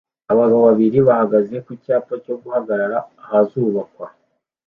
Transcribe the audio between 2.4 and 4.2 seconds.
guhagarara ahazubakwa